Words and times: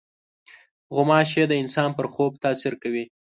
غوماشې 0.95 1.43
د 1.47 1.53
انسان 1.61 1.89
پر 1.97 2.05
خوب 2.13 2.31
تاثیر 2.43 2.73
کوي. 2.83 3.03